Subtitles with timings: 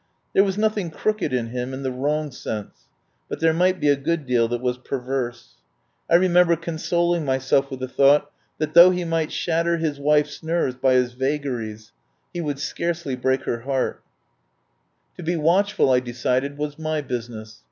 [0.33, 2.87] There was nothing crooked in him in the wrong sense,
[3.29, 5.57] but there might be a good deal that was per verse.
[6.09, 10.73] I remember consoling myself with the thought that, though he might shatter his wife's nerves
[10.73, 11.91] by his vagaries,
[12.33, 14.01] he would scarce ly break her heart.
[15.17, 15.35] 27 THE POWER HOUSE To be
[15.85, 17.59] watchful, I decided, was my busi ness.